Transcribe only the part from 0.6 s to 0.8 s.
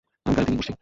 বসছি।